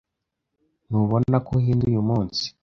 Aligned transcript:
'Ntubona 0.87 1.37
ko 1.45 1.51
uhinduye 1.59 1.97
umunsi? 2.03 2.43